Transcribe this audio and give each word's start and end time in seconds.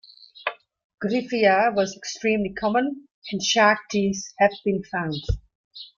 "Gryphaea" 1.03 1.75
was 1.75 1.95
extremely 1.95 2.55
common, 2.55 3.07
and 3.31 3.43
shark 3.43 3.81
teeth 3.91 4.33
have 4.39 4.49
been 4.65 4.81
found. 4.91 5.21